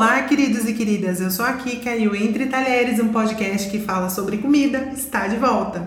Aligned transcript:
Olá, 0.00 0.22
queridos 0.22 0.66
e 0.66 0.72
queridas, 0.72 1.20
eu 1.20 1.30
sou 1.30 1.44
a 1.44 1.52
Kika 1.52 1.94
e 1.94 2.08
o 2.08 2.16
Entre 2.16 2.46
Talheres, 2.46 2.98
um 2.98 3.08
podcast 3.08 3.68
que 3.68 3.78
fala 3.78 4.08
sobre 4.08 4.38
comida, 4.38 4.90
está 4.96 5.26
de 5.26 5.36
volta. 5.36 5.86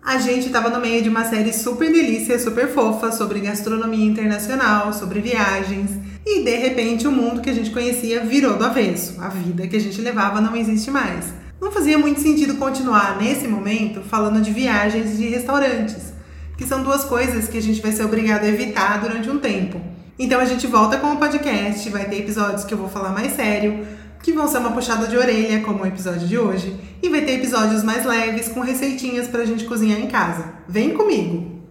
A 0.00 0.18
gente 0.18 0.46
estava 0.46 0.70
no 0.70 0.80
meio 0.80 1.02
de 1.02 1.08
uma 1.08 1.24
série 1.24 1.52
super 1.52 1.92
delícia, 1.92 2.38
super 2.38 2.68
fofa 2.68 3.10
sobre 3.10 3.40
gastronomia 3.40 4.06
internacional, 4.06 4.92
sobre 4.92 5.18
viagens, 5.18 5.90
e 6.24 6.44
de 6.44 6.56
repente 6.58 7.08
o 7.08 7.10
mundo 7.10 7.40
que 7.40 7.50
a 7.50 7.52
gente 7.52 7.72
conhecia 7.72 8.24
virou 8.24 8.56
do 8.56 8.64
avesso. 8.64 9.20
A 9.20 9.28
vida 9.28 9.66
que 9.66 9.74
a 9.74 9.80
gente 9.80 10.00
levava 10.00 10.40
não 10.40 10.54
existe 10.54 10.88
mais. 10.88 11.26
Não 11.60 11.72
fazia 11.72 11.98
muito 11.98 12.20
sentido 12.20 12.54
continuar 12.54 13.20
nesse 13.20 13.48
momento 13.48 14.00
falando 14.00 14.40
de 14.40 14.52
viagens 14.52 15.14
e 15.14 15.16
de 15.16 15.26
restaurantes, 15.26 16.12
que 16.56 16.64
são 16.64 16.84
duas 16.84 17.04
coisas 17.04 17.48
que 17.48 17.58
a 17.58 17.62
gente 17.62 17.82
vai 17.82 17.90
ser 17.90 18.04
obrigado 18.04 18.44
a 18.44 18.48
evitar 18.48 19.00
durante 19.00 19.28
um 19.28 19.40
tempo. 19.40 19.97
Então 20.18 20.40
a 20.40 20.44
gente 20.44 20.66
volta 20.66 20.96
com 20.96 21.12
o 21.12 21.16
podcast, 21.16 21.88
vai 21.90 22.04
ter 22.06 22.18
episódios 22.18 22.64
que 22.64 22.74
eu 22.74 22.78
vou 22.78 22.88
falar 22.88 23.10
mais 23.10 23.34
sério, 23.34 23.86
que 24.20 24.32
vão 24.32 24.48
ser 24.48 24.58
uma 24.58 24.72
puxada 24.72 25.06
de 25.06 25.16
orelha, 25.16 25.60
como 25.60 25.84
o 25.84 25.86
episódio 25.86 26.26
de 26.26 26.36
hoje, 26.36 26.74
e 27.00 27.08
vai 27.08 27.20
ter 27.20 27.34
episódios 27.34 27.84
mais 27.84 28.04
leves 28.04 28.48
com 28.48 28.58
receitinhas 28.58 29.28
pra 29.28 29.44
gente 29.44 29.64
cozinhar 29.64 30.00
em 30.00 30.08
casa. 30.08 30.54
Vem 30.68 30.90
comigo! 30.90 31.62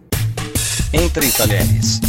Entre 0.94 1.30
Talheres. 1.30 2.00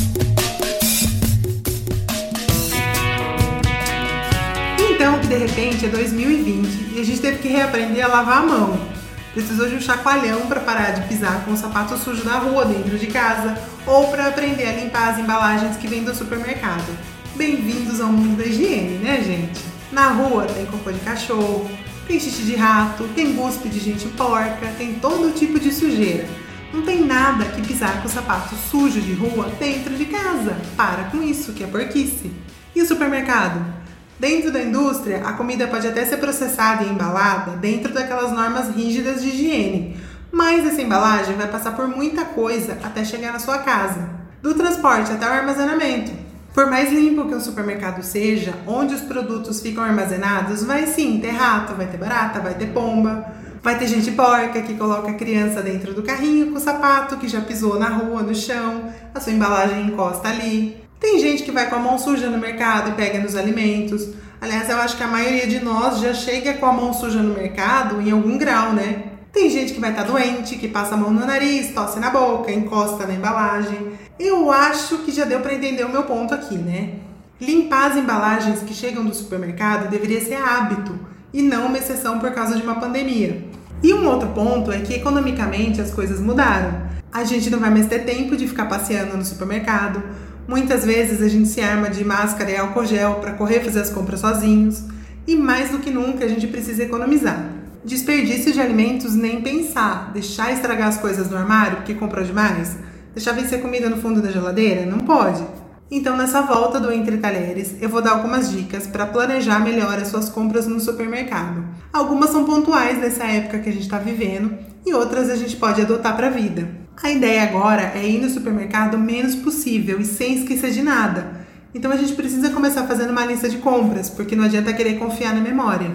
Então, 4.91 5.19
que 5.19 5.27
de 5.27 5.35
repente 5.35 5.85
é 5.87 5.89
2020 5.89 6.95
e 6.95 7.01
a 7.01 7.03
gente 7.03 7.19
teve 7.19 7.39
que 7.39 7.49
reaprender 7.49 8.05
a 8.05 8.07
lavar 8.07 8.43
a 8.43 8.45
mão 8.45 8.98
precisou 9.33 9.67
de 9.67 9.75
um 9.75 9.81
chacoalhão 9.81 10.47
para 10.47 10.59
parar 10.59 10.91
de 10.91 11.07
pisar 11.07 11.43
com 11.45 11.51
o 11.51 11.57
sapato 11.57 11.97
sujo 11.97 12.23
na 12.23 12.37
rua 12.37 12.65
dentro 12.65 12.97
de 12.97 13.07
casa 13.07 13.57
ou 13.85 14.07
para 14.07 14.27
aprender 14.27 14.65
a 14.67 14.73
limpar 14.73 15.09
as 15.09 15.19
embalagens 15.19 15.77
que 15.77 15.87
vêm 15.87 16.03
do 16.03 16.15
supermercado. 16.15 16.97
Bem-vindos 17.35 18.01
ao 18.01 18.11
mundo 18.11 18.37
da 18.37 18.45
higiene, 18.45 18.97
né, 18.97 19.21
gente? 19.21 19.63
Na 19.91 20.09
rua 20.09 20.45
tem 20.45 20.65
cocô 20.65 20.91
de 20.91 20.99
cachorro, 20.99 21.69
tem 22.07 22.19
xixi 22.19 22.43
de 22.43 22.55
rato, 22.55 23.07
tem 23.15 23.33
guspe 23.33 23.69
de 23.69 23.79
gente 23.79 24.07
porca, 24.09 24.67
tem 24.77 24.95
todo 24.95 25.33
tipo 25.33 25.59
de 25.59 25.71
sujeira. 25.71 26.27
Não 26.73 26.83
tem 26.83 27.03
nada 27.03 27.45
que 27.45 27.61
pisar 27.61 28.01
com 28.01 28.07
o 28.07 28.11
sapato 28.11 28.55
sujo 28.69 29.01
de 29.01 29.13
rua 29.13 29.51
dentro 29.59 29.95
de 29.95 30.05
casa. 30.05 30.55
Para 30.75 31.05
com 31.05 31.21
isso, 31.23 31.53
que 31.53 31.63
é 31.63 31.67
porquice. 31.67 32.31
E 32.75 32.81
o 32.81 32.85
supermercado? 32.85 33.78
Dentro 34.19 34.51
da 34.51 34.61
indústria, 34.61 35.21
a 35.25 35.31
comida 35.31 35.65
pode 35.65 35.87
até 35.87 36.03
ser 36.03 36.17
processada 36.17 36.83
e 36.83 36.89
embalada 36.89 37.51
dentro 37.51 37.93
daquelas 37.93 38.33
normas 38.33 38.67
rígidas 38.75 39.21
de 39.21 39.29
higiene, 39.29 39.95
mas 40.29 40.67
essa 40.67 40.81
embalagem 40.81 41.35
vai 41.35 41.47
passar 41.47 41.71
por 41.71 41.87
muita 41.87 42.25
coisa 42.25 42.77
até 42.83 43.05
chegar 43.05 43.31
na 43.31 43.39
sua 43.39 43.59
casa, 43.59 44.09
do 44.41 44.53
transporte 44.53 45.13
até 45.13 45.25
o 45.25 45.31
armazenamento. 45.31 46.11
Por 46.53 46.69
mais 46.69 46.91
limpo 46.91 47.29
que 47.29 47.35
um 47.35 47.39
supermercado 47.39 48.03
seja, 48.03 48.53
onde 48.67 48.93
os 48.93 49.01
produtos 49.01 49.61
ficam 49.61 49.85
armazenados, 49.85 50.65
vai 50.65 50.85
sim 50.85 51.19
ter 51.21 51.31
rato, 51.31 51.75
vai 51.75 51.87
ter 51.87 51.97
barata, 51.97 52.41
vai 52.41 52.55
ter 52.55 52.73
pomba, 52.73 53.25
vai 53.63 53.79
ter 53.79 53.87
gente 53.87 54.11
porca 54.11 54.61
que 54.61 54.73
coloca 54.73 55.11
a 55.11 55.13
criança 55.13 55.61
dentro 55.61 55.93
do 55.93 56.03
carrinho 56.03 56.47
com 56.47 56.57
o 56.57 56.59
sapato 56.59 57.15
que 57.15 57.29
já 57.29 57.39
pisou 57.39 57.79
na 57.79 57.87
rua, 57.87 58.21
no 58.21 58.35
chão, 58.35 58.91
a 59.15 59.19
sua 59.21 59.31
embalagem 59.31 59.85
encosta 59.85 60.27
ali. 60.27 60.88
Tem 60.99 61.19
gente 61.19 61.43
que 61.43 61.51
vai 61.51 61.69
com 61.69 61.77
a 61.77 61.79
mão 61.79 61.97
suja 61.97 62.29
no 62.29 62.37
mercado 62.37 62.89
e 62.89 62.93
pega 62.93 63.19
nos 63.19 63.35
alimentos. 63.35 64.09
Aliás, 64.41 64.69
eu 64.69 64.77
acho 64.77 64.97
que 64.97 65.03
a 65.03 65.07
maioria 65.07 65.47
de 65.47 65.63
nós 65.63 65.99
já 65.99 66.13
chega 66.13 66.55
com 66.55 66.65
a 66.65 66.73
mão 66.73 66.93
suja 66.93 67.19
no 67.19 67.33
mercado 67.33 68.01
em 68.01 68.11
algum 68.11 68.37
grau, 68.37 68.73
né? 68.73 69.03
Tem 69.31 69.49
gente 69.49 69.73
que 69.73 69.79
vai 69.79 69.91
estar 69.91 70.03
tá 70.03 70.11
doente, 70.11 70.57
que 70.57 70.67
passa 70.67 70.95
a 70.95 70.97
mão 70.97 71.11
no 71.11 71.25
nariz, 71.25 71.73
tosse 71.73 71.99
na 71.99 72.09
boca, 72.09 72.51
encosta 72.51 73.05
na 73.05 73.13
embalagem. 73.13 73.93
Eu 74.19 74.51
acho 74.51 74.99
que 74.99 75.11
já 75.11 75.23
deu 75.23 75.39
para 75.39 75.53
entender 75.53 75.85
o 75.85 75.89
meu 75.89 76.03
ponto 76.03 76.33
aqui, 76.33 76.57
né? 76.57 76.95
Limpar 77.39 77.91
as 77.91 77.97
embalagens 77.97 78.61
que 78.63 78.73
chegam 78.73 79.05
do 79.05 79.15
supermercado 79.15 79.89
deveria 79.89 80.19
ser 80.19 80.35
hábito 80.35 80.99
e 81.33 81.41
não 81.41 81.67
uma 81.67 81.77
exceção 81.77 82.19
por 82.19 82.31
causa 82.31 82.55
de 82.55 82.63
uma 82.63 82.75
pandemia. 82.75 83.45
E 83.81 83.93
um 83.93 84.05
outro 84.05 84.27
ponto 84.29 84.71
é 84.71 84.79
que 84.79 84.95
economicamente 84.95 85.79
as 85.79 85.91
coisas 85.91 86.19
mudaram. 86.19 86.89
A 87.11 87.23
gente 87.23 87.49
não 87.49 87.59
vai 87.59 87.69
mais 87.69 87.87
ter 87.87 87.99
tempo 87.99 88.35
de 88.35 88.47
ficar 88.47 88.65
passeando 88.65 89.15
no 89.15 89.23
supermercado. 89.23 90.03
Muitas 90.49 90.83
vezes 90.83 91.21
a 91.21 91.27
gente 91.27 91.47
se 91.47 91.61
arma 91.61 91.91
de 91.91 92.03
máscara 92.03 92.49
e 92.49 92.57
álcool 92.57 92.83
gel 92.83 93.17
para 93.21 93.33
correr 93.33 93.59
fazer 93.59 93.81
as 93.81 93.91
compras 93.91 94.21
sozinhos. 94.21 94.83
E 95.27 95.35
mais 95.35 95.69
do 95.69 95.77
que 95.77 95.91
nunca 95.91 96.25
a 96.25 96.27
gente 96.27 96.47
precisa 96.47 96.81
economizar. 96.81 97.51
Desperdício 97.85 98.51
de 98.51 98.59
alimentos 98.59 99.13
nem 99.13 99.43
pensar. 99.43 100.09
Deixar 100.11 100.51
estragar 100.51 100.87
as 100.87 100.97
coisas 100.97 101.29
no 101.29 101.37
armário 101.37 101.77
porque 101.77 101.93
comprou 101.93 102.25
demais? 102.25 102.75
Deixar 103.13 103.33
vencer 103.33 103.61
comida 103.61 103.91
no 103.91 103.97
fundo 103.97 104.23
da 104.23 104.31
geladeira? 104.31 104.87
Não 104.87 104.97
pode. 104.97 105.43
Então, 105.91 106.17
nessa 106.17 106.41
volta 106.41 106.79
do 106.79 106.91
Entre 106.91 107.17
Talheres, 107.17 107.75
eu 107.79 107.87
vou 107.87 108.01
dar 108.01 108.13
algumas 108.13 108.51
dicas 108.51 108.87
para 108.87 109.05
planejar 109.05 109.59
melhor 109.59 109.99
as 109.99 110.07
suas 110.07 110.29
compras 110.29 110.65
no 110.65 110.79
supermercado. 110.79 111.63
Algumas 111.93 112.31
são 112.31 112.43
pontuais 112.45 112.97
nessa 112.97 113.23
época 113.23 113.59
que 113.59 113.69
a 113.69 113.73
gente 113.73 113.83
está 113.83 113.99
vivendo 113.99 114.57
e 114.83 114.95
outras 114.95 115.29
a 115.29 115.35
gente 115.35 115.55
pode 115.57 115.79
adotar 115.79 116.15
para 116.15 116.25
a 116.25 116.31
vida. 116.31 116.88
A 117.01 117.09
ideia 117.09 117.43
agora 117.43 117.93
é 117.95 118.05
ir 118.05 118.19
no 118.19 118.29
supermercado 118.29 118.95
o 118.95 118.99
menos 118.99 119.33
possível 119.33 120.01
e 120.01 120.05
sem 120.05 120.35
esquecer 120.35 120.71
de 120.71 120.81
nada. 120.81 121.39
Então 121.73 121.91
a 121.91 121.95
gente 121.95 122.11
precisa 122.11 122.49
começar 122.49 122.85
fazendo 122.87 123.11
uma 123.11 123.25
lista 123.25 123.47
de 123.47 123.57
compras, 123.59 124.09
porque 124.09 124.35
não 124.35 124.43
adianta 124.43 124.73
querer 124.73 124.99
confiar 124.99 125.33
na 125.33 125.39
memória. 125.39 125.89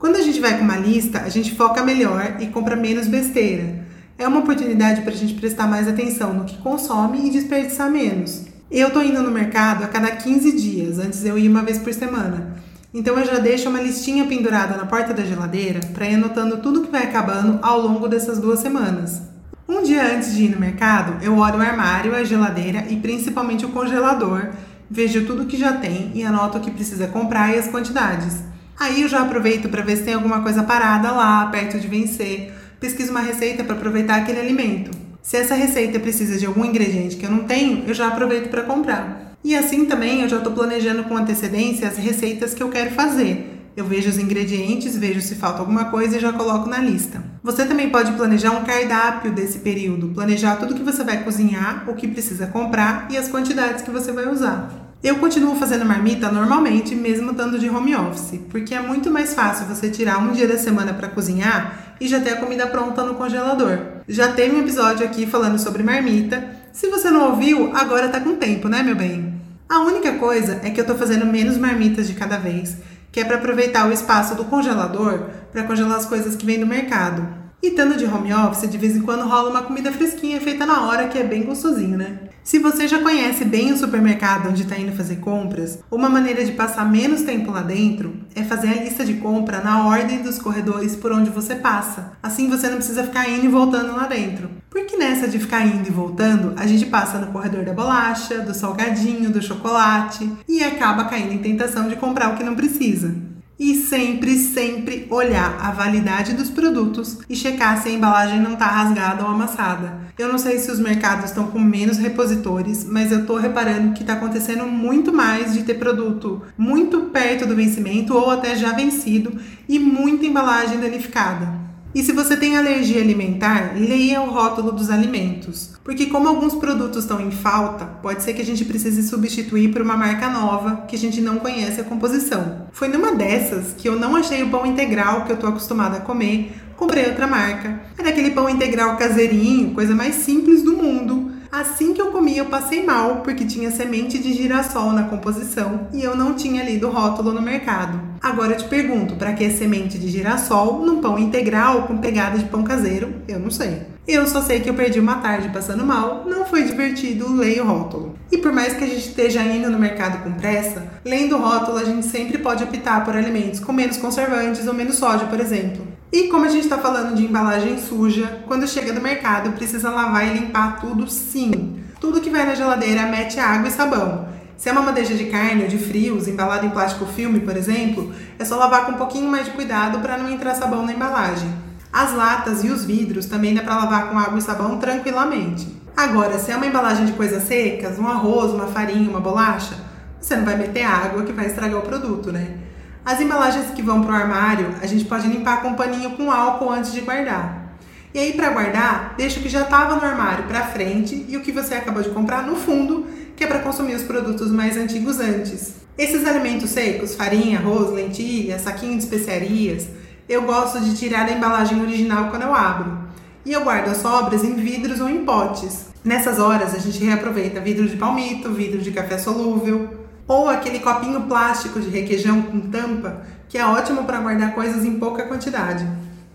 Quando 0.00 0.16
a 0.16 0.20
gente 0.20 0.40
vai 0.40 0.58
com 0.58 0.64
uma 0.64 0.76
lista, 0.76 1.20
a 1.20 1.28
gente 1.28 1.54
foca 1.54 1.84
melhor 1.84 2.38
e 2.40 2.48
compra 2.48 2.74
menos 2.74 3.06
besteira. 3.06 3.86
É 4.18 4.26
uma 4.26 4.40
oportunidade 4.40 5.02
para 5.02 5.12
a 5.12 5.16
gente 5.16 5.34
prestar 5.34 5.68
mais 5.68 5.86
atenção 5.86 6.34
no 6.34 6.44
que 6.44 6.58
consome 6.58 7.28
e 7.28 7.30
desperdiçar 7.30 7.88
menos. 7.88 8.46
Eu 8.68 8.90
tô 8.90 9.00
indo 9.00 9.22
no 9.22 9.30
mercado 9.30 9.84
a 9.84 9.88
cada 9.88 10.10
15 10.10 10.52
dias, 10.52 10.98
antes 10.98 11.24
eu 11.24 11.38
ia 11.38 11.48
uma 11.48 11.62
vez 11.62 11.78
por 11.78 11.94
semana. 11.94 12.56
Então 12.92 13.16
eu 13.16 13.24
já 13.24 13.38
deixo 13.38 13.68
uma 13.68 13.80
listinha 13.80 14.24
pendurada 14.24 14.76
na 14.76 14.86
porta 14.86 15.14
da 15.14 15.22
geladeira 15.22 15.78
para 15.94 16.08
ir 16.08 16.16
anotando 16.16 16.58
tudo 16.58 16.82
que 16.82 16.90
vai 16.90 17.04
acabando 17.04 17.60
ao 17.62 17.80
longo 17.80 18.08
dessas 18.08 18.40
duas 18.40 18.58
semanas. 18.58 19.27
Um 19.70 19.82
dia 19.82 20.16
antes 20.16 20.34
de 20.34 20.44
ir 20.44 20.48
no 20.48 20.58
mercado, 20.58 21.22
eu 21.22 21.36
olho 21.36 21.58
o 21.58 21.60
armário, 21.60 22.14
a 22.14 22.24
geladeira 22.24 22.86
e 22.88 22.96
principalmente 22.96 23.66
o 23.66 23.68
congelador, 23.68 24.48
vejo 24.90 25.26
tudo 25.26 25.44
que 25.44 25.58
já 25.58 25.74
tem 25.74 26.10
e 26.14 26.24
anoto 26.24 26.56
o 26.56 26.60
que 26.62 26.70
precisa 26.70 27.06
comprar 27.06 27.54
e 27.54 27.58
as 27.58 27.68
quantidades. 27.68 28.38
Aí 28.80 29.02
eu 29.02 29.08
já 29.08 29.20
aproveito 29.20 29.68
para 29.68 29.82
ver 29.82 29.98
se 29.98 30.04
tem 30.04 30.14
alguma 30.14 30.40
coisa 30.40 30.62
parada 30.62 31.12
lá, 31.12 31.44
perto 31.48 31.78
de 31.78 31.86
vencer. 31.86 32.50
Pesquiso 32.80 33.10
uma 33.10 33.20
receita 33.20 33.62
para 33.62 33.76
aproveitar 33.76 34.16
aquele 34.16 34.40
alimento. 34.40 34.90
Se 35.20 35.36
essa 35.36 35.54
receita 35.54 36.00
precisa 36.00 36.38
de 36.38 36.46
algum 36.46 36.64
ingrediente 36.64 37.16
que 37.16 37.26
eu 37.26 37.30
não 37.30 37.44
tenho, 37.44 37.84
eu 37.86 37.92
já 37.92 38.08
aproveito 38.08 38.48
para 38.48 38.62
comprar. 38.62 39.34
E 39.44 39.54
assim 39.54 39.84
também 39.84 40.22
eu 40.22 40.30
já 40.30 40.38
estou 40.38 40.54
planejando 40.54 41.04
com 41.04 41.14
antecedência 41.14 41.88
as 41.88 41.98
receitas 41.98 42.54
que 42.54 42.62
eu 42.62 42.70
quero 42.70 42.92
fazer. 42.92 43.57
Eu 43.78 43.84
vejo 43.84 44.10
os 44.10 44.18
ingredientes, 44.18 44.98
vejo 44.98 45.20
se 45.20 45.36
falta 45.36 45.60
alguma 45.60 45.84
coisa 45.84 46.16
e 46.16 46.20
já 46.20 46.32
coloco 46.32 46.68
na 46.68 46.78
lista. 46.78 47.22
Você 47.44 47.64
também 47.64 47.88
pode 47.88 48.10
planejar 48.10 48.50
um 48.50 48.64
cardápio 48.64 49.30
desse 49.30 49.60
período, 49.60 50.08
planejar 50.08 50.56
tudo 50.56 50.74
que 50.74 50.82
você 50.82 51.04
vai 51.04 51.22
cozinhar, 51.22 51.88
o 51.88 51.94
que 51.94 52.08
precisa 52.08 52.48
comprar 52.48 53.06
e 53.08 53.16
as 53.16 53.28
quantidades 53.28 53.82
que 53.82 53.90
você 53.92 54.10
vai 54.10 54.28
usar. 54.28 54.68
Eu 55.00 55.18
continuo 55.18 55.54
fazendo 55.54 55.84
marmita 55.84 56.28
normalmente, 56.28 56.92
mesmo 56.96 57.30
estando 57.30 57.56
de 57.56 57.70
home 57.70 57.94
office, 57.94 58.40
porque 58.50 58.74
é 58.74 58.82
muito 58.82 59.12
mais 59.12 59.32
fácil 59.32 59.66
você 59.66 59.88
tirar 59.88 60.18
um 60.18 60.32
dia 60.32 60.48
da 60.48 60.58
semana 60.58 60.92
para 60.92 61.06
cozinhar 61.06 61.94
e 62.00 62.08
já 62.08 62.18
ter 62.18 62.30
a 62.30 62.40
comida 62.40 62.66
pronta 62.66 63.04
no 63.04 63.14
congelador. 63.14 63.78
Já 64.08 64.32
teve 64.32 64.56
um 64.56 64.60
episódio 64.62 65.06
aqui 65.06 65.24
falando 65.24 65.56
sobre 65.56 65.84
marmita. 65.84 66.44
Se 66.72 66.88
você 66.88 67.10
não 67.10 67.30
ouviu, 67.30 67.70
agora 67.76 68.08
tá 68.08 68.18
com 68.18 68.34
tempo, 68.34 68.68
né, 68.68 68.82
meu 68.82 68.96
bem? 68.96 69.34
A 69.68 69.78
única 69.82 70.14
coisa 70.14 70.58
é 70.64 70.70
que 70.70 70.80
eu 70.80 70.86
tô 70.86 70.96
fazendo 70.96 71.26
menos 71.26 71.56
marmitas 71.56 72.08
de 72.08 72.14
cada 72.14 72.38
vez 72.38 72.76
que 73.10 73.20
é 73.20 73.24
para 73.24 73.36
aproveitar 73.36 73.88
o 73.88 73.92
espaço 73.92 74.34
do 74.34 74.44
congelador 74.44 75.30
para 75.52 75.64
congelar 75.64 75.98
as 75.98 76.06
coisas 76.06 76.36
que 76.36 76.46
vêm 76.46 76.60
do 76.60 76.66
mercado. 76.66 77.37
E 77.60 77.68
estando 77.68 77.96
de 77.96 78.04
home 78.04 78.32
office, 78.32 78.70
de 78.70 78.78
vez 78.78 78.96
em 78.96 79.02
quando 79.02 79.28
rola 79.28 79.50
uma 79.50 79.62
comida 79.62 79.90
fresquinha 79.90 80.40
feita 80.40 80.64
na 80.64 80.86
hora, 80.86 81.08
que 81.08 81.18
é 81.18 81.24
bem 81.24 81.42
gostosinho, 81.42 81.98
né? 81.98 82.18
Se 82.44 82.58
você 82.60 82.88
já 82.88 83.00
conhece 83.02 83.44
bem 83.44 83.72
o 83.72 83.76
supermercado 83.76 84.48
onde 84.48 84.62
está 84.62 84.78
indo 84.78 84.96
fazer 84.96 85.16
compras, 85.16 85.80
uma 85.90 86.08
maneira 86.08 86.44
de 86.44 86.52
passar 86.52 86.88
menos 86.90 87.22
tempo 87.22 87.50
lá 87.50 87.60
dentro 87.60 88.14
é 88.34 88.42
fazer 88.42 88.68
a 88.68 88.82
lista 88.82 89.04
de 89.04 89.14
compra 89.14 89.60
na 89.60 89.86
ordem 89.86 90.22
dos 90.22 90.38
corredores 90.38 90.96
por 90.96 91.12
onde 91.12 91.28
você 91.28 91.56
passa. 91.56 92.12
Assim 92.22 92.48
você 92.48 92.68
não 92.68 92.76
precisa 92.76 93.02
ficar 93.02 93.28
indo 93.28 93.44
e 93.44 93.48
voltando 93.48 93.94
lá 93.94 94.06
dentro. 94.06 94.48
Porque 94.70 94.96
nessa 94.96 95.28
de 95.28 95.38
ficar 95.38 95.66
indo 95.66 95.88
e 95.88 95.92
voltando, 95.92 96.54
a 96.56 96.66
gente 96.66 96.86
passa 96.86 97.18
no 97.18 97.32
corredor 97.32 97.64
da 97.64 97.74
bolacha, 97.74 98.38
do 98.38 98.54
salgadinho, 98.54 99.30
do 99.30 99.42
chocolate 99.42 100.32
e 100.48 100.62
acaba 100.62 101.04
caindo 101.04 101.34
em 101.34 101.38
tentação 101.38 101.88
de 101.88 101.96
comprar 101.96 102.32
o 102.32 102.36
que 102.36 102.44
não 102.44 102.54
precisa. 102.54 103.14
E 103.58 103.74
sempre, 103.74 104.36
sempre 104.38 105.06
olhar 105.10 105.58
a 105.60 105.72
validade 105.72 106.32
dos 106.32 106.48
produtos 106.48 107.18
e 107.28 107.34
checar 107.34 107.82
se 107.82 107.88
a 107.88 107.92
embalagem 107.92 108.40
não 108.40 108.52
está 108.52 108.66
rasgada 108.66 109.24
ou 109.24 109.30
amassada. 109.30 109.98
Eu 110.16 110.28
não 110.28 110.38
sei 110.38 110.58
se 110.58 110.70
os 110.70 110.78
mercados 110.78 111.26
estão 111.26 111.48
com 111.48 111.58
menos 111.58 111.98
repositores, 111.98 112.84
mas 112.84 113.10
eu 113.10 113.20
estou 113.20 113.36
reparando 113.36 113.94
que 113.94 114.02
está 114.02 114.12
acontecendo 114.12 114.64
muito 114.64 115.12
mais 115.12 115.54
de 115.54 115.64
ter 115.64 115.74
produto 115.74 116.42
muito 116.56 117.02
perto 117.12 117.46
do 117.46 117.56
vencimento 117.56 118.14
ou 118.14 118.30
até 118.30 118.54
já 118.54 118.72
vencido 118.72 119.38
e 119.68 119.78
muita 119.78 120.26
embalagem 120.26 120.78
danificada. 120.78 121.67
E 121.94 122.02
se 122.02 122.12
você 122.12 122.36
tem 122.36 122.56
alergia 122.56 123.00
alimentar, 123.00 123.72
leia 123.74 124.20
o 124.20 124.30
rótulo 124.30 124.72
dos 124.72 124.90
alimentos, 124.90 125.72
porque 125.82 126.06
como 126.06 126.28
alguns 126.28 126.54
produtos 126.54 127.04
estão 127.04 127.18
em 127.18 127.30
falta, 127.30 127.86
pode 128.02 128.22
ser 128.22 128.34
que 128.34 128.42
a 128.42 128.44
gente 128.44 128.64
precise 128.64 129.08
substituir 129.08 129.72
por 129.72 129.80
uma 129.80 129.96
marca 129.96 130.28
nova 130.28 130.84
que 130.86 130.96
a 130.96 130.98
gente 130.98 131.20
não 131.20 131.38
conhece 131.38 131.80
a 131.80 131.84
composição. 131.84 132.66
Foi 132.72 132.88
numa 132.88 133.12
dessas 133.12 133.72
que 133.76 133.88
eu 133.88 133.98
não 133.98 134.14
achei 134.14 134.42
o 134.42 134.50
pão 134.50 134.66
integral 134.66 135.24
que 135.24 135.32
eu 135.32 135.38
tô 135.38 135.46
acostumada 135.46 135.96
a 135.96 136.00
comer, 136.00 136.52
comprei 136.76 137.06
outra 137.06 137.26
marca. 137.26 137.80
Era 137.98 138.10
aquele 138.10 138.32
pão 138.32 138.50
integral 138.50 138.96
caseirinho, 138.96 139.72
coisa 139.72 139.94
mais 139.94 140.16
simples 140.16 140.62
do 140.62 140.76
mundo. 140.76 141.32
Assim 141.50 141.94
que 141.94 142.00
eu 142.00 142.10
comi, 142.10 142.36
eu 142.36 142.46
passei 142.46 142.84
mal, 142.84 143.16
porque 143.16 143.44
tinha 143.44 143.70
semente 143.70 144.18
de 144.18 144.34
girassol 144.34 144.92
na 144.92 145.04
composição 145.04 145.88
e 145.92 146.02
eu 146.02 146.14
não 146.14 146.34
tinha 146.34 146.62
lido 146.62 146.88
o 146.88 146.90
rótulo 146.90 147.32
no 147.32 147.40
mercado. 147.40 147.98
Agora 148.20 148.52
eu 148.52 148.58
te 148.58 148.64
pergunto, 148.64 149.16
para 149.16 149.32
que 149.32 149.48
semente 149.50 149.98
de 149.98 150.08
girassol 150.08 150.84
num 150.84 151.00
pão 151.00 151.18
integral 151.18 151.84
com 151.84 151.96
pegada 151.96 152.36
de 152.38 152.44
pão 152.44 152.62
caseiro? 152.62 153.14
Eu 153.26 153.38
não 153.38 153.50
sei. 153.50 153.82
Eu 154.06 154.26
só 154.26 154.42
sei 154.42 154.60
que 154.60 154.68
eu 154.68 154.74
perdi 154.74 155.00
uma 155.00 155.16
tarde 155.16 155.48
passando 155.50 155.84
mal, 155.84 156.24
não 156.26 156.44
foi 156.44 156.64
divertido, 156.64 157.32
leio 157.32 157.64
o 157.64 157.66
rótulo. 157.66 158.14
E 158.30 158.38
por 158.38 158.52
mais 158.52 158.74
que 158.74 158.84
a 158.84 158.86
gente 158.86 159.08
esteja 159.08 159.42
indo 159.42 159.70
no 159.70 159.78
mercado 159.78 160.22
com 160.22 160.32
pressa, 160.32 160.82
lendo 161.04 161.36
o 161.36 161.40
rótulo 161.40 161.78
a 161.78 161.84
gente 161.84 162.06
sempre 162.06 162.38
pode 162.38 162.64
optar 162.64 163.04
por 163.04 163.16
alimentos 163.16 163.60
com 163.60 163.72
menos 163.72 163.96
conservantes 163.96 164.66
ou 164.66 164.74
menos 164.74 164.96
sódio, 164.96 165.28
por 165.28 165.40
exemplo. 165.40 165.87
E 166.10 166.28
como 166.28 166.46
a 166.46 166.48
gente 166.48 166.64
está 166.64 166.78
falando 166.78 167.14
de 167.14 167.24
embalagem 167.24 167.78
suja, 167.78 168.42
quando 168.46 168.66
chega 168.66 168.94
do 168.94 169.00
mercado 169.00 169.52
precisa 169.52 169.90
lavar 169.90 170.26
e 170.26 170.38
limpar 170.38 170.80
tudo 170.80 171.06
sim. 171.10 171.82
Tudo 172.00 172.20
que 172.20 172.30
vai 172.30 172.46
na 172.46 172.54
geladeira 172.54 173.02
mete 173.02 173.38
água 173.38 173.68
e 173.68 173.70
sabão. 173.70 174.26
Se 174.56 174.70
é 174.70 174.72
uma 174.72 174.80
bandeja 174.80 175.14
de 175.14 175.26
carne 175.26 175.64
ou 175.64 175.68
de 175.68 175.76
frios, 175.76 176.26
embalada 176.26 176.64
em 176.64 176.70
plástico 176.70 177.04
filme, 177.04 177.40
por 177.40 177.54
exemplo, 177.56 178.10
é 178.38 178.44
só 178.44 178.56
lavar 178.56 178.86
com 178.86 178.92
um 178.92 178.96
pouquinho 178.96 179.30
mais 179.30 179.44
de 179.44 179.50
cuidado 179.50 180.00
para 180.00 180.16
não 180.16 180.30
entrar 180.30 180.54
sabão 180.54 180.86
na 180.86 180.94
embalagem. 180.94 181.52
As 181.92 182.14
latas 182.14 182.64
e 182.64 182.68
os 182.68 182.86
vidros 182.86 183.26
também 183.26 183.54
dá 183.54 183.62
para 183.62 183.76
lavar 183.76 184.08
com 184.08 184.18
água 184.18 184.38
e 184.38 184.42
sabão 184.42 184.78
tranquilamente. 184.78 185.68
Agora, 185.94 186.38
se 186.38 186.50
é 186.50 186.56
uma 186.56 186.66
embalagem 186.66 187.04
de 187.04 187.12
coisas 187.12 187.42
secas, 187.42 187.98
um 187.98 188.08
arroz, 188.08 188.52
uma 188.52 188.66
farinha, 188.68 189.10
uma 189.10 189.20
bolacha, 189.20 189.74
você 190.18 190.36
não 190.36 190.44
vai 190.46 190.56
meter 190.56 190.84
água 190.84 191.24
que 191.24 191.32
vai 191.32 191.46
estragar 191.46 191.78
o 191.78 191.82
produto, 191.82 192.32
né? 192.32 192.67
As 193.04 193.20
embalagens 193.20 193.70
que 193.70 193.82
vão 193.82 194.02
para 194.02 194.12
o 194.12 194.14
armário, 194.14 194.74
a 194.82 194.86
gente 194.86 195.04
pode 195.04 195.26
limpar 195.28 195.62
com 195.62 195.68
um 195.68 195.74
paninho 195.74 196.10
com 196.10 196.30
álcool 196.30 196.70
antes 196.70 196.92
de 196.92 197.00
guardar. 197.00 197.76
E 198.12 198.18
aí, 198.18 198.32
para 198.32 198.50
guardar, 198.50 199.14
deixa 199.16 199.38
o 199.38 199.42
que 199.42 199.48
já 199.48 199.62
estava 199.62 199.96
no 199.96 200.04
armário 200.04 200.44
para 200.44 200.66
frente 200.66 201.26
e 201.28 201.36
o 201.36 201.40
que 201.40 201.52
você 201.52 201.74
acabou 201.74 202.02
de 202.02 202.10
comprar 202.10 202.42
no 202.46 202.56
fundo, 202.56 203.06
que 203.36 203.44
é 203.44 203.46
para 203.46 203.60
consumir 203.60 203.94
os 203.94 204.02
produtos 204.02 204.50
mais 204.50 204.76
antigos 204.76 205.20
antes. 205.20 205.74
Esses 205.96 206.26
alimentos 206.26 206.70
secos, 206.70 207.14
farinha, 207.14 207.58
arroz, 207.58 207.90
lentilha, 207.90 208.58
saquinho 208.58 208.96
de 208.96 209.04
especiarias, 209.04 209.88
eu 210.28 210.42
gosto 210.42 210.80
de 210.80 210.96
tirar 210.96 211.26
da 211.26 211.32
embalagem 211.32 211.80
original 211.80 212.30
quando 212.30 212.42
eu 212.42 212.54
abro. 212.54 212.98
E 213.44 213.52
eu 213.52 213.62
guardo 213.64 213.88
as 213.88 213.98
sobras 213.98 214.44
em 214.44 214.54
vidros 214.54 215.00
ou 215.00 215.08
em 215.08 215.24
potes. 215.24 215.86
Nessas 216.04 216.38
horas 216.38 216.74
a 216.74 216.78
gente 216.78 217.02
reaproveita 217.02 217.60
vidro 217.60 217.88
de 217.88 217.96
palmito, 217.96 218.52
vidro 218.52 218.80
de 218.80 218.90
café 218.90 219.18
solúvel, 219.18 219.97
ou 220.28 220.48
aquele 220.48 220.78
copinho 220.78 221.22
plástico 221.22 221.80
de 221.80 221.88
requeijão 221.88 222.42
com 222.42 222.60
tampa, 222.60 223.22
que 223.48 223.56
é 223.56 223.64
ótimo 223.64 224.04
para 224.04 224.20
guardar 224.20 224.54
coisas 224.54 224.84
em 224.84 224.98
pouca 224.98 225.24
quantidade. 225.24 225.84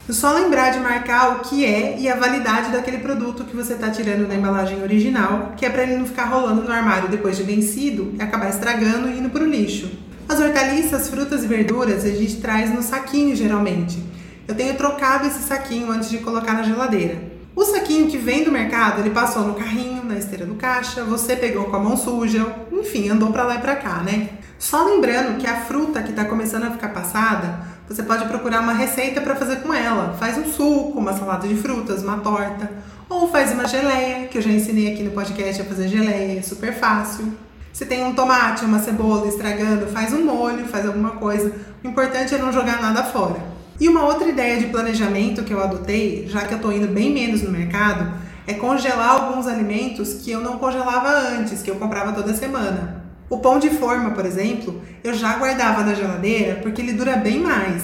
Só 0.10 0.34
lembrar 0.34 0.72
de 0.72 0.80
marcar 0.80 1.38
o 1.38 1.40
que 1.42 1.64
é 1.64 1.98
e 1.98 2.10
a 2.10 2.16
validade 2.16 2.72
daquele 2.72 2.98
produto 2.98 3.46
que 3.46 3.56
você 3.56 3.74
está 3.74 3.90
tirando 3.90 4.28
da 4.28 4.36
embalagem 4.36 4.82
original, 4.82 5.54
que 5.56 5.66
é 5.66 5.70
para 5.70 5.84
ele 5.84 5.96
não 5.96 6.06
ficar 6.06 6.26
rolando 6.26 6.64
no 6.64 6.72
armário 6.72 7.08
depois 7.08 7.38
de 7.38 7.44
vencido 7.44 8.14
e 8.20 8.22
acabar 8.22 8.50
estragando 8.50 9.08
e 9.08 9.20
indo 9.20 9.30
para 9.30 9.44
o 9.44 9.48
lixo. 9.48 9.90
As 10.28 10.40
hortaliças, 10.40 11.08
frutas 11.08 11.44
e 11.44 11.48
verduras 11.48 12.04
a 12.04 12.10
gente 12.10 12.38
traz 12.42 12.74
no 12.74 12.82
saquinho 12.82 13.36
geralmente. 13.36 14.04
Eu 14.46 14.56
tenho 14.56 14.76
trocado 14.76 15.28
esse 15.28 15.44
saquinho 15.44 15.90
antes 15.90 16.10
de 16.10 16.18
colocar 16.18 16.54
na 16.54 16.64
geladeira. 16.64 17.33
O 17.56 17.64
saquinho 17.64 18.10
que 18.10 18.18
vem 18.18 18.44
do 18.44 18.52
mercado, 18.52 19.00
ele 19.00 19.12
passou 19.12 19.44
no 19.44 19.54
carrinho, 19.54 20.04
na 20.04 20.16
esteira 20.16 20.44
do 20.44 20.56
caixa, 20.56 21.04
você 21.04 21.36
pegou 21.36 21.66
com 21.66 21.76
a 21.76 21.80
mão 21.80 21.96
suja, 21.96 22.52
enfim, 22.72 23.10
andou 23.10 23.32
para 23.32 23.44
lá 23.44 23.56
e 23.56 23.60
para 23.60 23.76
cá, 23.76 24.02
né? 24.02 24.30
Só 24.58 24.84
lembrando 24.84 25.38
que 25.38 25.46
a 25.46 25.62
fruta 25.62 26.02
que 26.02 26.10
está 26.10 26.26
começando 26.26 26.64
a 26.64 26.72
ficar 26.72 26.90
passada, 26.90 27.60
você 27.88 28.02
pode 28.02 28.26
procurar 28.26 28.62
uma 28.62 28.74
receita 28.74 29.22
para 29.22 29.36
fazer 29.36 29.58
com 29.58 29.72
ela. 29.72 30.16
Faz 30.20 30.36
um 30.36 30.46
suco, 30.46 30.98
uma 30.98 31.14
salada 31.14 31.48
de 31.48 31.56
frutas, 31.56 32.02
uma 32.02 32.18
torta, 32.18 32.72
ou 33.08 33.30
faz 33.30 33.52
uma 33.52 33.68
geleia, 33.68 34.28
que 34.28 34.40
eu 34.40 34.42
já 34.42 34.50
ensinei 34.50 34.92
aqui 34.92 35.04
no 35.04 35.12
podcast 35.12 35.62
a 35.62 35.66
fazer 35.66 35.88
geleia, 35.90 36.40
é 36.40 36.42
super 36.42 36.74
fácil. 36.74 37.34
Se 37.72 37.86
tem 37.86 38.04
um 38.04 38.16
tomate, 38.16 38.66
uma 38.66 38.80
cebola 38.80 39.28
estragando, 39.28 39.88
faz 39.88 40.12
um 40.12 40.26
molho, 40.26 40.66
faz 40.66 40.88
alguma 40.88 41.12
coisa. 41.12 41.54
O 41.84 41.88
importante 41.88 42.34
é 42.34 42.38
não 42.40 42.52
jogar 42.52 42.82
nada 42.82 43.04
fora. 43.04 43.53
E 43.80 43.90
uma 43.90 44.06
outra 44.06 44.30
ideia 44.30 44.58
de 44.60 44.68
planejamento 44.68 45.44
que 45.44 45.54
eu 45.54 45.62
adotei, 45.62 46.28
já 46.28 46.42
que 46.42 46.54
eu 46.54 46.58
estou 46.58 46.72
indo 46.72 46.88
bem 46.88 47.12
menos 47.12 47.42
no 47.42 47.52
mercado, 47.52 48.14
é 48.46 48.54
congelar 48.54 49.10
alguns 49.10 49.48
alimentos 49.48 50.16
que 50.16 50.32
eu 50.32 50.42
não 50.42 50.60
congelava 50.60 51.10
antes, 51.10 51.62
que 51.62 51.72
eu 51.72 51.76
comprava 51.76 52.12
toda 52.12 52.34
semana. 52.34 53.04
O 53.30 53.40
pão 53.40 53.58
de 53.58 53.72
forma, 53.72 54.12
por 54.12 54.26
exemplo, 54.26 54.82
eu 55.04 55.14
já 55.14 55.38
guardava 55.38 55.84
na 55.84 55.96
geladeira 55.96 56.60
porque 56.62 56.82
ele 56.82 56.94
dura 56.94 57.16
bem 57.16 57.40
mais. 57.40 57.84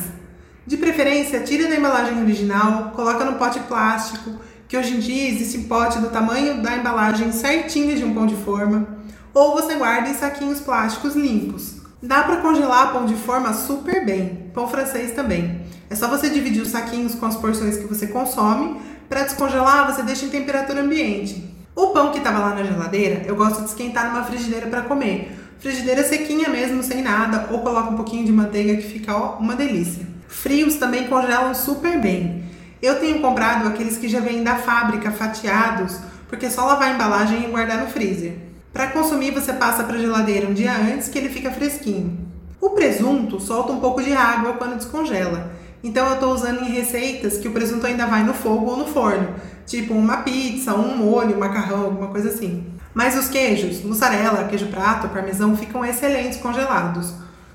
De 0.68 0.78
preferência, 0.78 1.40
tira 1.40 1.68
da 1.68 1.76
embalagem 1.76 2.22
original, 2.22 2.92
coloca 2.96 3.26
no 3.26 3.40
pote 3.40 3.60
plástico, 3.62 4.36
que 4.68 4.78
hoje 4.78 4.96
em 4.96 5.00
dia 5.00 5.30
existe 5.30 5.58
pote 5.60 5.98
do 5.98 6.10
tamanho 6.10 6.62
da 6.62 6.78
embalagem 6.78 7.32
certinha 7.32 7.96
de 7.96 8.06
um 8.06 8.14
pão 8.14 8.28
de 8.28 8.36
forma, 8.36 8.88
ou 9.34 9.54
você 9.54 9.74
guarda 9.74 10.10
em 10.10 10.14
saquinhos 10.14 10.60
plásticos 10.60 11.16
limpos. 11.16 11.79
Dá 12.02 12.24
para 12.24 12.38
congelar 12.38 12.94
pão 12.94 13.06
de 13.06 13.16
forma 13.16 13.54
super 13.54 14.06
bem, 14.06 14.50
pão 14.54 14.70
francês 14.70 15.12
também. 15.12 15.62
É 15.90 15.96
só 15.96 16.08
você 16.08 16.30
dividir 16.30 16.62
os 16.62 16.70
saquinhos 16.70 17.14
com 17.14 17.26
as 17.26 17.36
porções 17.36 17.76
que 17.76 17.88
você 17.88 18.08
consome. 18.08 18.80
Para 19.10 19.24
descongelar, 19.24 19.92
você 19.92 20.02
deixa 20.02 20.26
em 20.26 20.30
temperatura 20.30 20.82
ambiente. 20.82 21.54
O 21.76 21.88
pão 21.88 22.12
que 22.12 22.20
estava 22.20 22.40
lá 22.40 22.56
na 22.56 22.64
geladeira, 22.64 23.24
eu 23.26 23.36
gosto 23.36 23.64
de 23.64 23.70
esquentar 23.70 24.10
numa 24.10 24.24
frigideira 24.24 24.68
para 24.68 24.84
comer. 24.84 25.38
Frigideira 25.60 26.02
sequinha 26.04 26.48
mesmo, 26.48 26.82
sem 26.82 27.02
nada, 27.02 27.48
ou 27.52 27.60
coloca 27.60 27.90
um 27.90 27.96
pouquinho 27.98 28.26
de 28.26 28.32
manteiga 28.32 28.78
que 28.78 28.88
fica 28.88 29.14
ó, 29.14 29.38
uma 29.38 29.56
delícia. 29.56 30.08
Frios 30.28 30.76
também 30.76 31.08
congelam 31.08 31.54
super 31.54 32.00
bem. 32.00 32.46
Eu 32.82 32.98
tenho 33.00 33.20
comprado 33.20 33.68
aqueles 33.68 33.98
que 33.98 34.08
já 34.08 34.22
vêm 34.22 34.42
da 34.42 34.56
fábrica 34.56 35.12
fatiados, 35.12 35.98
porque 36.30 36.46
é 36.46 36.50
só 36.50 36.66
lavar 36.66 36.92
a 36.92 36.94
embalagem 36.94 37.44
e 37.44 37.48
guardar 37.48 37.80
no 37.80 37.88
freezer. 37.88 38.49
Para 38.72 38.88
consumir, 38.88 39.32
você 39.32 39.54
passa 39.54 39.84
para 39.84 39.96
a 39.96 40.00
geladeira 40.00 40.48
um 40.48 40.54
dia 40.54 40.74
antes 40.76 41.10
que 41.10 41.18
ele 41.18 41.30
fica 41.30 41.52
fresquinho. 41.52 42.28
O 42.62 42.72
presunto 42.72 43.40
solta 43.40 43.72
um 43.72 43.80
pouco 43.80 44.02
de 44.02 44.14
água 44.14 44.54
quando 44.54 44.78
descongela. 44.78 45.52
Então 45.84 46.06
eu 46.08 46.16
estou 46.16 46.34
usando 46.34 46.62
em 46.62 46.72
receitas 46.72 47.38
que 47.38 47.48
o 47.48 47.52
presunto 47.52 47.88
ainda 47.88 48.06
vai 48.06 48.24
no 48.24 48.34
fogo 48.34 48.70
ou 48.70 48.78
no 48.78 48.86
forno, 48.86 49.30
tipo 49.66 49.94
uma 49.94 50.18
pizza, 50.18 50.76
um 50.76 50.98
molho, 50.98 51.36
um 51.36 51.40
macarrão, 51.40 51.86
alguma 51.86 52.08
coisa 52.08 52.30
assim. 52.30 52.66
Mas 52.94 53.18
os 53.18 53.30
queijos, 53.30 53.82
mussarela, 53.82 54.48
queijo 54.48 54.68
prato, 54.68 55.08
parmesão 55.08 55.56
ficam 55.56 55.86
excelentes 55.86 56.40
congelados. 56.40 57.14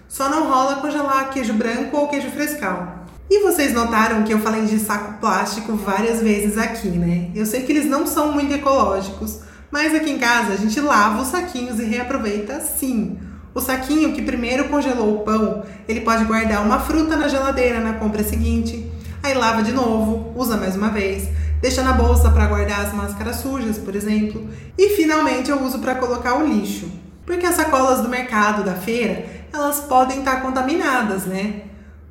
Só 0.09 0.29
não 0.29 0.49
rola 0.49 0.77
congelar 0.77 1.31
queijo 1.31 1.53
branco 1.53 1.97
ou 1.97 2.09
queijo 2.09 2.31
frescal. 2.31 3.05
E 3.29 3.43
vocês 3.43 3.73
notaram 3.75 4.23
que 4.23 4.33
eu 4.33 4.39
falei 4.39 4.65
de 4.65 4.79
saco 4.79 5.15
plástico 5.21 5.75
várias 5.75 6.21
vezes 6.21 6.57
aqui, 6.57 6.89
né? 6.89 7.31
Eu 7.35 7.45
sei 7.45 7.63
que 7.63 7.73
eles 7.73 7.87
não 7.87 8.07
são 8.07 8.33
muito 8.33 8.55
ecológicos, 8.55 9.41
mas 9.75 9.93
aqui 9.93 10.09
em 10.09 10.19
casa 10.19 10.53
a 10.53 10.57
gente 10.57 10.81
lava 10.81 11.21
os 11.21 11.27
saquinhos 11.27 11.81
e 11.81 11.85
reaproveita 11.85 12.61
sim. 12.61 13.19
O 13.53 13.61
saquinho 13.61 14.13
que 14.13 14.23
primeiro 14.23 14.69
congelou 14.69 15.17
o 15.17 15.19
pão, 15.25 15.65
ele 15.89 16.03
pode 16.03 16.25
guardar 16.27 16.65
uma 16.65 16.79
fruta 16.79 17.17
na 17.17 17.27
geladeira 17.27 17.81
na 17.81 17.95
compra 17.95 18.23
seguinte, 18.23 18.89
aí 19.21 19.35
lava 19.35 19.65
de 19.65 19.73
novo, 19.73 20.33
usa 20.37 20.57
mais 20.57 20.77
uma 20.77 20.91
vez, 20.91 21.29
deixa 21.61 21.83
na 21.83 21.93
bolsa 21.93 22.31
para 22.31 22.47
guardar 22.47 22.87
as 22.87 22.95
máscaras 22.95 23.39
sujas, 23.39 23.77
por 23.77 23.97
exemplo, 23.97 24.49
e 24.79 24.91
finalmente 24.91 25.51
eu 25.51 25.61
uso 25.61 25.81
para 25.81 25.97
colocar 25.97 26.37
o 26.37 26.47
lixo. 26.47 26.89
Porque 27.27 27.45
as 27.45 27.57
sacolas 27.57 28.01
do 28.01 28.09
mercado, 28.09 28.63
da 28.63 28.75
feira, 28.75 29.27
elas 29.53 29.81
podem 29.81 30.21
estar 30.21 30.41
contaminadas, 30.41 31.25
né? 31.25 31.63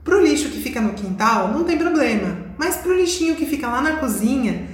Para 0.03 0.17
o 0.17 0.21
lixo 0.21 0.49
que 0.49 0.59
fica 0.59 0.81
no 0.81 0.95
quintal, 0.95 1.47
não 1.47 1.63
tem 1.63 1.77
problema, 1.77 2.39
mas 2.57 2.75
para 2.75 2.91
o 2.91 2.95
lixinho 2.97 3.35
que 3.35 3.45
fica 3.45 3.69
lá 3.69 3.81
na 3.81 3.93
cozinha, 3.93 4.72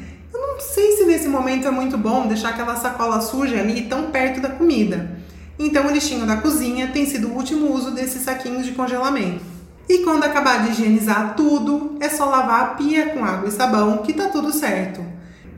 não 0.60 0.66
sei 0.66 0.98
se 0.98 1.06
nesse 1.06 1.30
momento 1.30 1.70
é 1.70 1.72
muito 1.72 1.98
bom 1.98 2.28
deixar 2.28 2.50
aquela 2.50 2.76
sacola 2.76 3.22
suja 3.22 3.58
ali 3.58 3.84
tão 3.84 4.12
perto 4.12 4.42
da 4.42 4.50
comida. 4.50 5.10
Então 5.58 5.88
o 5.88 5.90
lixinho 5.90 6.26
da 6.26 6.36
cozinha 6.36 6.90
tem 6.90 7.06
sido 7.06 7.30
o 7.30 7.34
último 7.34 7.74
uso 7.74 7.92
desses 7.92 8.24
saquinhos 8.24 8.66
de 8.66 8.74
congelamento. 8.74 9.40
E 9.88 10.00
quando 10.00 10.26
acabar 10.26 10.64
de 10.64 10.72
higienizar 10.72 11.34
tudo, 11.38 11.96
é 12.02 12.10
só 12.10 12.26
lavar 12.26 12.62
a 12.62 12.66
pia 12.76 13.08
com 13.12 13.24
água 13.24 13.48
e 13.48 13.52
sabão 13.54 14.00
que 14.00 14.12
tá 14.12 14.28
tudo 14.28 14.52
certo. 14.52 15.02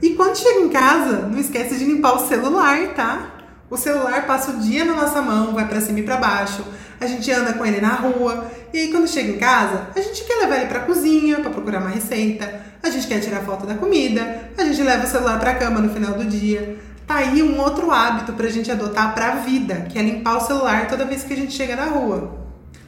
E 0.04 0.12
quando 0.12 0.36
chega 0.36 0.60
em 0.60 0.70
casa, 0.70 1.24
não 1.24 1.40
esquece 1.40 1.80
de 1.80 1.86
limpar 1.86 2.14
o 2.14 2.28
celular, 2.28 2.90
tá? 2.90 3.32
O 3.72 3.78
celular 3.78 4.28
passa 4.28 4.52
o 4.52 4.60
dia 4.60 4.86
na 4.86 4.94
nossa 4.94 5.20
mão, 5.20 5.56
vai 5.56 5.68
para 5.68 5.82
cima 5.82 6.00
e 6.00 6.04
para 6.04 6.18
baixo. 6.18 6.64
A 7.00 7.08
gente 7.08 7.32
anda 7.32 7.54
com 7.54 7.66
ele 7.66 7.82
na 7.82 7.96
rua 7.96 8.52
e 8.74 8.80
aí 8.80 8.92
quando 8.92 9.08
chega 9.08 9.32
em 9.32 9.38
casa, 9.38 9.88
a 9.96 10.00
gente 10.00 10.24
quer 10.24 10.36
levar 10.36 10.58
ele 10.58 10.68
para 10.68 10.82
cozinha 10.82 11.40
para 11.40 11.50
procurar 11.50 11.80
uma 11.80 11.90
receita. 11.90 12.62
A 12.82 12.90
gente 12.90 13.08
quer 13.08 13.20
tirar 13.20 13.42
foto 13.42 13.66
da 13.66 13.76
comida. 13.76 14.50
A 14.58 14.64
gente 14.64 14.82
leva 14.82 15.06
o 15.06 15.10
celular 15.10 15.40
para 15.40 15.56
cama 15.56 15.80
no 15.80 15.94
final 15.94 16.14
do 16.14 16.26
dia. 16.26 16.78
Tá 17.06 17.16
aí 17.16 17.44
um 17.44 17.60
outro 17.60 17.92
hábito 17.92 18.34
pra 18.34 18.48
gente 18.50 18.72
adotar 18.72 19.14
pra 19.14 19.36
vida, 19.36 19.88
que 19.90 20.00
é 20.00 20.02
limpar 20.02 20.38
o 20.38 20.42
celular 20.42 20.88
toda 20.88 21.06
vez 21.06 21.24
que 21.24 21.34
a 21.34 21.36
gente 21.36 21.54
chega 21.54 21.76
na 21.76 21.86
rua. 21.86 22.40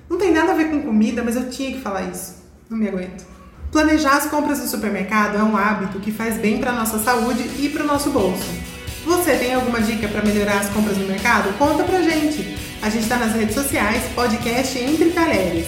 Não 0.09 0.17
tem 0.17 0.31
nada 0.31 0.53
a 0.53 0.55
ver 0.55 0.69
com 0.69 0.81
comida, 0.81 1.21
mas 1.23 1.35
eu 1.35 1.49
tinha 1.49 1.71
que 1.71 1.81
falar 1.81 2.03
isso. 2.03 2.35
Não 2.69 2.77
me 2.77 2.87
aguento. 2.87 3.25
Planejar 3.71 4.17
as 4.17 4.27
compras 4.27 4.59
no 4.59 4.67
supermercado 4.67 5.37
é 5.37 5.43
um 5.43 5.57
hábito 5.57 5.99
que 5.99 6.11
faz 6.11 6.37
bem 6.37 6.59
para 6.59 6.71
nossa 6.71 6.99
saúde 6.99 7.43
e 7.59 7.69
para 7.69 7.83
o 7.83 7.87
nosso 7.87 8.11
bolso. 8.11 8.72
Você 9.05 9.35
tem 9.35 9.53
alguma 9.53 9.81
dica 9.81 10.07
para 10.07 10.21
melhorar 10.21 10.59
as 10.59 10.69
compras 10.69 10.97
no 10.97 11.05
mercado? 11.05 11.51
Conta 11.57 11.83
pra 11.83 12.01
gente. 12.01 12.57
A 12.81 12.89
gente 12.89 13.03
está 13.03 13.17
nas 13.17 13.33
redes 13.33 13.53
sociais, 13.53 14.01
podcast 14.15 14.79
Entre 14.79 15.09
Talheres. 15.09 15.67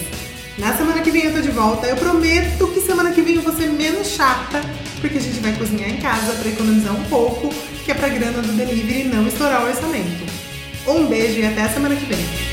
Na 0.58 0.74
semana 0.74 1.02
que 1.02 1.10
vem 1.10 1.24
eu 1.24 1.34
tô 1.34 1.42
de 1.42 1.50
volta. 1.50 1.86
Eu 1.86 1.96
prometo 1.96 2.66
que 2.68 2.80
semana 2.80 3.12
que 3.12 3.20
vem 3.20 3.34
eu 3.34 3.42
vou 3.42 3.54
ser 3.54 3.68
menos 3.68 4.08
chata, 4.08 4.62
porque 5.02 5.18
a 5.18 5.20
gente 5.20 5.38
vai 5.40 5.52
cozinhar 5.52 5.90
em 5.90 5.98
casa 5.98 6.32
para 6.32 6.48
economizar 6.48 6.94
um 6.94 7.04
pouco, 7.04 7.50
que 7.84 7.90
é 7.90 7.94
pra 7.94 8.08
grana 8.08 8.40
do 8.40 8.52
delivery 8.52 9.04
não 9.04 9.26
estourar 9.26 9.64
o 9.64 9.68
orçamento. 9.68 10.24
Um 10.86 11.06
beijo 11.06 11.38
e 11.38 11.46
até 11.46 11.62
a 11.62 11.68
semana 11.68 11.94
que 11.94 12.06
vem. 12.06 12.45